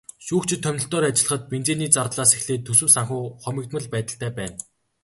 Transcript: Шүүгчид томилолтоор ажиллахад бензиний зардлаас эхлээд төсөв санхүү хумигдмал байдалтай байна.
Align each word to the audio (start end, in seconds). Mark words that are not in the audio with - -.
Шүүгчид 0.25 0.59
томилолтоор 0.65 1.03
ажиллахад 1.09 1.43
бензиний 1.51 1.89
зардлаас 1.95 2.31
эхлээд 2.37 2.63
төсөв 2.67 2.89
санхүү 2.95 3.23
хумигдмал 3.43 3.85
байдалтай 3.93 4.31
байна. 4.39 4.57